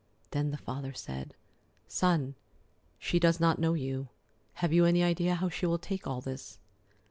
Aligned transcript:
Then 0.31 0.49
the 0.49 0.57
father 0.57 0.95
said: 0.95 1.35
"Son, 1.87 2.33
she 2.97 3.19
does 3.19 3.39
not 3.39 3.59
know 3.59 3.75
you. 3.75 4.07
Have 4.55 4.73
you 4.73 4.85
any 4.85 5.03
idea 5.03 5.35
how 5.35 5.49
she 5.49 5.67
will 5.67 5.77
take 5.77 6.07
all 6.07 6.21
this?" 6.21 6.57